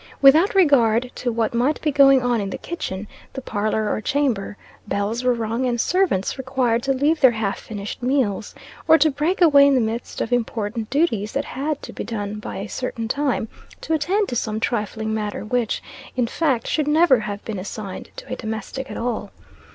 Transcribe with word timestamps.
Without 0.19 0.55
regard 0.55 1.11
to 1.13 1.31
what 1.31 1.53
might 1.53 1.79
be 1.79 1.91
going 1.91 2.23
on 2.23 2.41
in 2.41 2.49
the 2.49 2.57
kitchen, 2.57 3.07
the 3.33 3.41
parlor 3.43 3.87
or 3.93 4.01
chamber, 4.01 4.57
bells 4.87 5.23
were 5.23 5.35
rung, 5.35 5.67
and 5.67 5.79
servants 5.79 6.39
required 6.39 6.81
to 6.81 6.91
leave 6.91 7.21
their 7.21 7.29
half 7.29 7.59
finished 7.59 8.01
meals, 8.01 8.55
or 8.87 8.97
to 8.97 9.11
break 9.11 9.41
away 9.43 9.67
in 9.67 9.75
the 9.75 9.79
midst 9.79 10.19
of 10.19 10.33
important 10.33 10.89
duties 10.89 11.33
that 11.33 11.45
had 11.45 11.79
to 11.83 11.93
be 11.93 12.03
done 12.03 12.39
by 12.39 12.55
a 12.57 12.67
certain 12.67 13.07
time, 13.07 13.47
to 13.79 13.93
attend 13.93 14.27
to 14.27 14.35
some 14.35 14.59
trifling 14.59 15.13
matter 15.13 15.45
which, 15.45 15.83
in 16.15 16.25
fact, 16.25 16.65
should 16.65 16.87
never 16.87 17.19
have 17.19 17.45
been 17.45 17.59
assigned 17.59 18.09
to 18.15 18.33
a 18.33 18.35
domestic 18.35 18.89
at 18.89 18.97
all. 18.97 19.29